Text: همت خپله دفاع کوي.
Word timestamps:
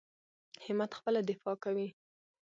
همت 0.65 0.91
خپله 0.97 1.19
دفاع 1.29 1.55
کوي. 1.63 1.87